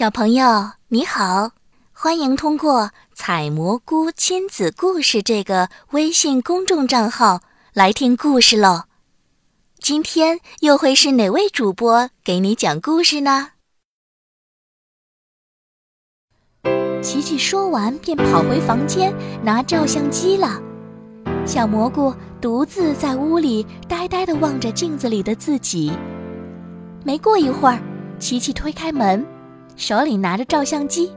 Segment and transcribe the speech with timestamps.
[0.00, 1.50] 小朋友你好，
[1.92, 7.42] 欢迎通过“采蘑菇亲子故事”这个微信公众账号
[7.74, 8.84] 来听故事喽。
[9.78, 13.48] 今天又会是哪位主播给你讲故事呢？
[17.02, 19.14] 琪琪说完便跑回房间
[19.44, 20.62] 拿照相机了。
[21.44, 25.92] 小蘑菇独自在屋里呆呆地望着镜子里的自己。
[27.04, 27.78] 没过一会儿，
[28.18, 29.22] 琪琪推开门，
[29.80, 31.10] 手里拿着照相机，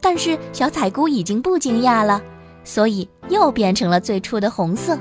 [0.00, 2.22] 但是小彩姑已经不惊讶了，
[2.64, 4.98] 所以又变成了最初的红色。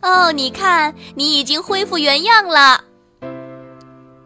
[0.00, 2.82] 哦，你看，你已经恢复原样了。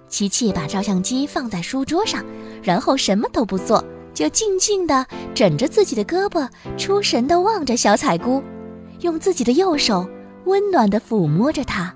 [0.08, 2.24] 琪琪把照相机放在书桌上，
[2.62, 8.40] 然后什么都不做，就静静地枕着自己的胳膊，出神地望着小彩姑，
[9.00, 10.08] 用自己的右手
[10.44, 11.92] 温暖地抚摸着它。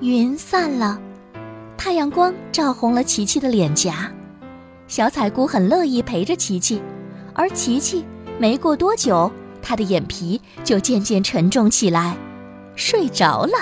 [0.00, 1.00] 云散了。
[1.76, 4.12] 太阳光照红了琪琪的脸颊，
[4.90, 6.82] 小彩姑很乐意陪着琪琪，
[7.32, 8.04] 而琪琪
[8.40, 9.30] 没过多久，
[9.62, 12.16] 她的眼皮就渐渐沉重起来，
[12.74, 13.52] 睡着了。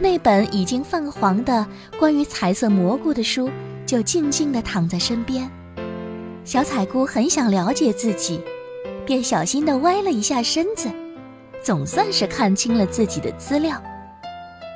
[0.00, 1.64] 那本已经泛黄的
[1.96, 3.48] 关于彩色蘑菇的书
[3.86, 5.48] 就静静地躺在身边。
[6.44, 8.40] 小彩姑很想了解自己，
[9.06, 10.90] 便小心地歪了一下身子，
[11.62, 13.80] 总算是看清了自己的资料。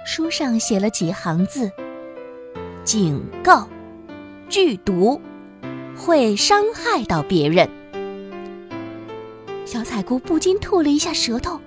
[0.06, 1.68] 书上写了几行字。
[2.84, 3.66] 警告：
[4.48, 5.20] 剧毒
[5.96, 7.68] 会伤害到别人。
[9.64, 11.58] 小彩姑不禁吐了一下舌头，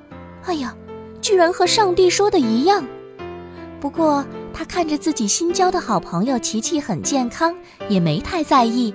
[0.45, 0.75] 哎呀，
[1.21, 2.85] 居然和上帝说的一样。
[3.79, 7.55] 不过她看着自己新交的好朋友琪琪很健康，
[7.89, 8.93] 也没太在意，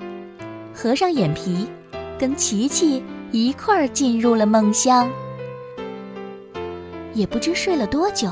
[0.75, 1.67] 合上眼皮，
[2.19, 5.11] 跟琪琪一块儿进入了梦乡。
[7.13, 8.31] 也不知睡了多久，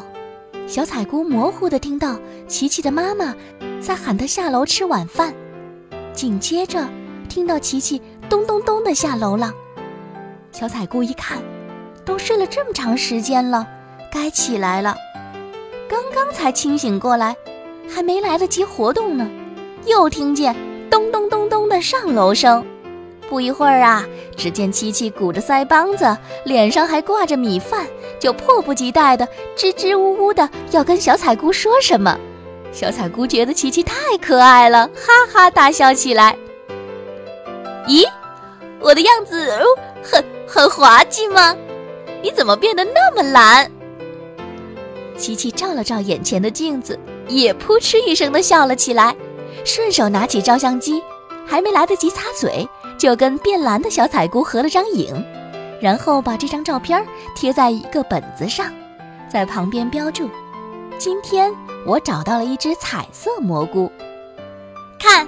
[0.67, 3.34] 小彩姑模糊的听到琪琪的妈妈。
[3.81, 5.34] 在喊他下楼吃晚饭，
[6.12, 6.86] 紧接着
[7.31, 9.53] 听到琪琪咚咚咚的下楼了。
[10.53, 11.39] 小彩姑一看，
[12.05, 13.67] 都睡了这么长时间了，
[14.12, 14.94] 该起来了。
[15.88, 17.34] 刚刚才清醒过来，
[17.88, 19.27] 还没来得及活动呢，
[19.87, 20.54] 又听见
[20.91, 22.65] 咚咚咚咚的上楼声。
[23.31, 24.04] 不一会儿啊，
[24.37, 27.87] 只见琪琪鼓着腮帮子，脸上还挂着米饭，
[28.19, 32.19] 就迫不及待的支支吾吾的要跟小彩姑说什么。
[32.72, 36.36] 小彩姑觉得琪琪太可爱了，哈哈大笑起来。
[37.86, 38.06] 咦，
[38.78, 39.50] 我的样子
[40.03, 41.54] 很很滑稽吗？
[42.22, 43.70] 你怎么变得那么懒？
[45.16, 46.98] 琪琪照了照眼前的镜子，
[47.28, 49.14] 也扑哧一声的笑了起来，
[49.64, 51.03] 顺手拿起照相机，
[51.47, 52.66] 还没来得及擦嘴，
[52.97, 55.25] 就跟变蓝的小彩姑合了张影，
[55.80, 57.04] 然后把这张照片
[57.34, 58.72] 贴在一个本子上，
[59.28, 60.30] 在旁边标注：
[61.00, 61.50] 今天。
[61.87, 63.91] 我找到了一只彩色蘑菇，
[64.99, 65.27] 看，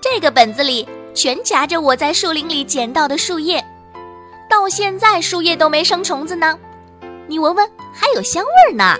[0.00, 3.62] 这个本子里全夹着我在树林里捡到的树叶，
[4.48, 6.56] 到现在树叶都没生虫子呢。
[7.26, 8.96] 你闻闻，还有香味儿呢。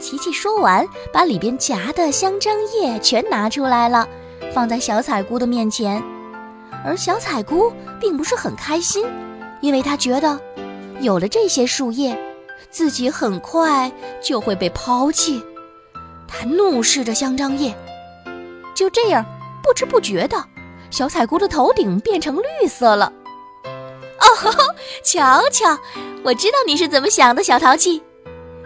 [0.00, 4.08] 琪琪说完，把里边夹的香樟叶全拿出来了，
[4.54, 6.02] 放在小彩姑的面前。
[6.82, 9.04] 而小彩姑并不是很开心，
[9.60, 10.40] 因为她觉得
[11.00, 12.18] 有了这些树叶，
[12.70, 13.90] 自己很快
[14.22, 15.42] 就会被抛弃。
[16.26, 17.74] 他怒视着香樟叶，
[18.74, 19.24] 就这样，
[19.62, 20.44] 不知不觉的，
[20.90, 23.12] 小彩姑的头顶变成绿色了。
[23.64, 24.26] 哦，
[25.02, 25.78] 瞧瞧，
[26.22, 28.02] 我知道你是怎么想的，小淘气。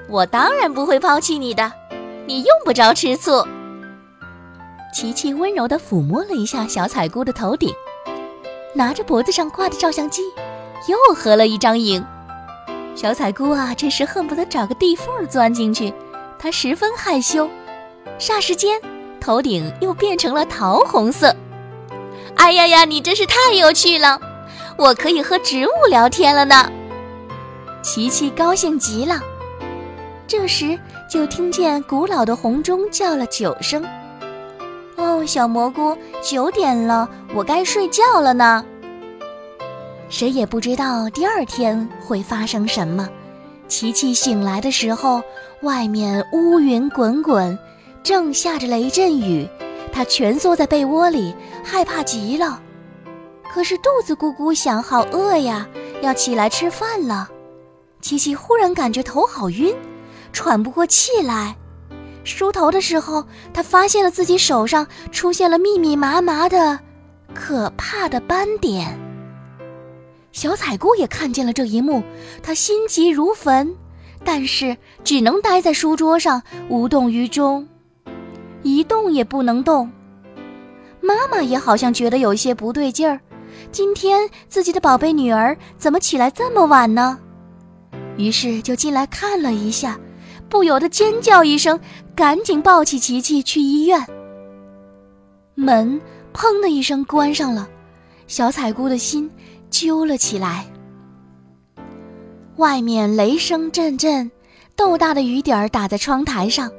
[0.08, 1.72] 我当然不会抛弃你的，
[2.26, 3.46] 你用不着吃醋。
[4.92, 7.72] 琪琪温柔地抚摸了一下小彩姑的头顶，
[8.74, 10.22] 拿着脖子上挂的照相机，
[10.88, 12.04] 又合了一张影。
[12.94, 15.92] 小彩姑啊，这时恨不得找个地缝钻进去。
[16.38, 17.48] 她十分害羞，
[18.18, 18.80] 霎时间，
[19.20, 21.34] 头顶又变成了桃红色。
[22.36, 24.20] 哎呀呀，你真是太有趣了！
[24.76, 26.70] 我可以和植物聊天了呢。
[27.82, 29.20] 琪琪高兴极了。
[30.26, 30.78] 这时，
[31.10, 33.84] 就听见古老的红钟叫了九声。
[34.96, 38.64] 哦，小蘑菇，九点了，我该睡觉了呢。
[40.12, 43.08] 谁也不知道第二天会发生什么。
[43.66, 45.22] 琪琪醒来的时候，
[45.62, 47.58] 外面乌云滚滚，
[48.02, 49.48] 正下着雷阵雨。
[49.90, 52.60] 他蜷缩在被窝里，害怕极了。
[53.50, 55.66] 可是肚子咕咕响，好饿呀，
[56.02, 57.30] 要起来吃饭了。
[58.02, 59.74] 琪琪忽然感觉头好晕，
[60.30, 61.56] 喘不过气来。
[62.22, 63.24] 梳头的时候，
[63.54, 66.78] 他发现了自己手上出现了密密麻麻的、
[67.32, 68.98] 可怕的斑点。
[70.32, 72.02] 小彩姑也看见了这一幕，
[72.42, 73.74] 她心急如焚，
[74.24, 77.68] 但是只能待在书桌上无动于衷，
[78.62, 79.90] 一动也不能动。
[81.00, 83.20] 妈妈也好像觉得有些不对劲儿，
[83.70, 87.18] 今天自己的宝贝女儿怎么起来这么晚呢？
[88.16, 89.98] 于是就进来看了一下，
[90.48, 91.78] 不由得尖叫一声，
[92.14, 94.00] 赶紧抱起琪琪去医院。
[95.54, 96.00] 门
[96.32, 97.68] 砰的一声关上了，
[98.26, 99.30] 小彩姑的心
[99.72, 100.66] 揪了起来。
[102.58, 104.30] 外面雷声阵阵，
[104.76, 106.70] 豆大的雨点儿打在窗台上，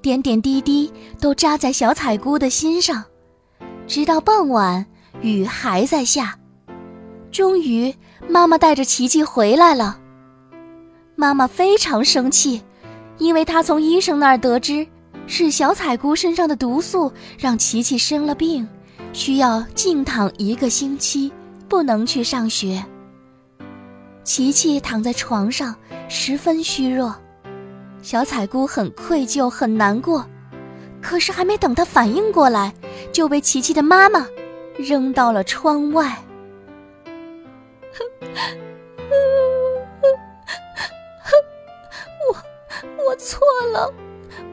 [0.00, 3.04] 点点滴滴都扎在小彩姑的心上。
[3.86, 4.84] 直到傍晚，
[5.20, 6.36] 雨还在下。
[7.30, 7.94] 终于，
[8.28, 9.98] 妈妈带着琪琪回来了。
[11.14, 12.62] 妈妈非常生气，
[13.18, 14.86] 因为她从医生那儿得知，
[15.26, 18.66] 是小彩姑身上的毒素让琪琪生了病，
[19.12, 21.30] 需要静躺一个星期，
[21.72, 22.84] 不能去上学。
[24.24, 25.74] 琪琪躺在床上，
[26.06, 27.16] 十分虚弱。
[28.02, 30.26] 小彩姑很愧疚，很难过。
[31.00, 32.74] 可是还没等她反应过来，
[33.10, 34.26] 就被琪琪的妈妈
[34.76, 36.14] 扔到了窗外。
[42.28, 42.36] 我
[43.08, 43.40] 我错
[43.72, 43.90] 了，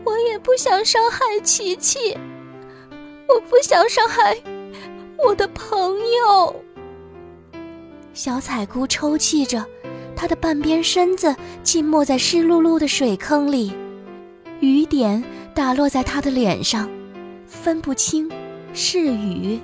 [0.05, 2.17] 我也不想伤害琪琪，
[3.27, 4.37] 我不想伤害
[5.17, 6.55] 我的朋友。
[8.19, 9.65] 小彩姑抽泣着，
[10.13, 11.33] 她的半边身子
[11.63, 13.71] 浸没在湿漉漉的水坑里，
[14.59, 15.23] 雨点
[15.55, 16.89] 打落在她的脸上，
[17.47, 18.29] 分不清
[18.73, 19.57] 是雨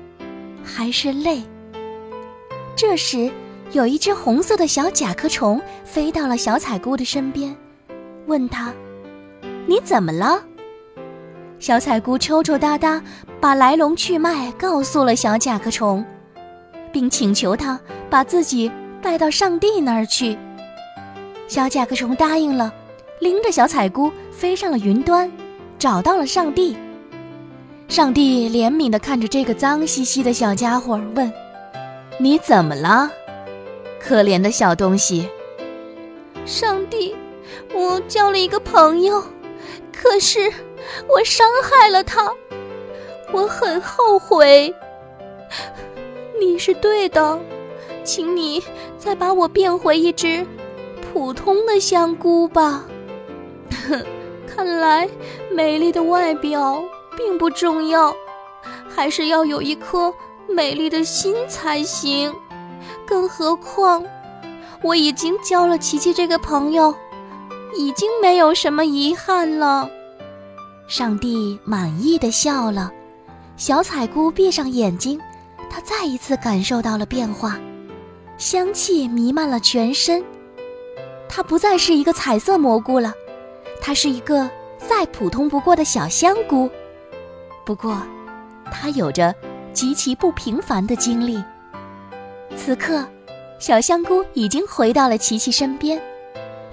[0.64, 1.44] 还是泪。
[2.78, 3.30] 这时，
[3.74, 7.54] 有一只红色的小甲壳虫飞到了小彩姑的身边，
[8.26, 8.74] 问她
[9.68, 10.42] ：“你怎么了？”
[11.60, 13.04] 小彩姑抽抽搭搭，
[13.42, 16.06] 把来龙去脉告诉了小甲壳虫，
[16.94, 17.78] 并请求他。
[18.16, 18.72] 把自己
[19.02, 20.38] 带到上帝那儿去。
[21.50, 22.74] 小甲壳虫答应了，
[23.20, 25.30] 拎着小彩姑飞上了云端，
[25.78, 26.78] 找到了上帝。
[27.90, 31.30] 上帝怜悯地看着这个脏兮兮的小家伙，问
[32.18, 33.12] ：“你怎么了，
[34.00, 35.28] 可怜的小东西？”
[36.48, 37.14] 上帝，
[37.74, 39.22] 我交了一个朋友，
[39.92, 40.50] 可是
[41.10, 42.32] 我伤害了他，
[43.34, 44.74] 我很后悔。
[46.40, 47.38] 你是对的。
[48.06, 48.64] 请你
[48.98, 50.46] 再把我变回一只
[51.02, 52.86] 普通的香菇吧。
[54.48, 55.10] 看来
[55.52, 56.82] 美丽的外表
[57.18, 58.16] 并不重要，
[58.88, 60.14] 还是要有一颗
[60.48, 62.34] 美丽的心才行。
[63.06, 64.04] 更何况，
[64.82, 66.96] 我已经交了琪琪这个朋友，
[67.76, 69.90] 已经没有什么遗憾了。
[70.88, 72.92] 上帝满意的笑了。
[73.58, 75.20] 小彩姑闭上眼睛，
[75.70, 77.60] 她再一次感受到了变化。
[78.38, 80.24] 香气弥漫了全身，
[81.30, 83.14] 它不再是一个彩色蘑菇了，
[83.82, 86.70] 它是一个再普通不过的小香菇。
[87.66, 87.98] 不过，
[88.72, 89.34] 它有着
[89.72, 91.42] 极其不平凡的经历。
[92.58, 93.06] 此刻，
[93.58, 96.02] 小香菇已经回到了琪琪身边。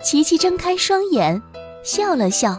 [0.03, 1.41] 琪琪睁开双眼，
[1.85, 2.59] 笑了笑。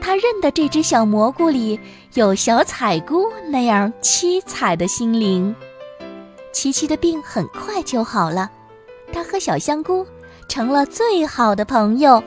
[0.00, 1.78] 他认得这只小蘑菇里
[2.14, 5.54] 有小彩菇那样七彩的心灵。
[6.52, 8.50] 琪琪的病很快就好了，
[9.12, 10.06] 他和小香菇
[10.48, 12.22] 成了最好的朋友。